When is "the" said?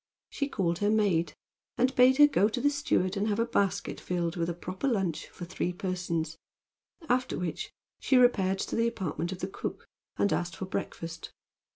2.59-2.71, 8.75-8.87, 9.41-9.47